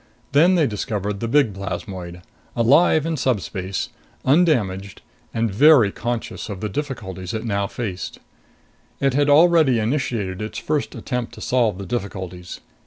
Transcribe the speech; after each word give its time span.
Then 0.31 0.55
they 0.55 0.65
discovered 0.65 1.19
the 1.19 1.27
big 1.27 1.53
plasmoid 1.53 2.23
alive 2.55 3.05
in 3.05 3.17
subspace, 3.17 3.89
undamaged 4.25 5.03
and 5.31 5.53
very 5.53 5.91
conscious 5.91 6.49
of 6.49 6.59
the 6.59 6.69
difficulties 6.69 7.35
it 7.35 7.45
now 7.45 7.67
faced. 7.67 8.17
It 8.99 9.13
had 9.13 9.29
already 9.29 9.77
initiated 9.77 10.41
its 10.41 10.57
first 10.57 10.95
attempt 10.95 11.35
to 11.35 11.41
solve 11.41 11.77
the 11.77 11.85
difficulties. 11.85 12.61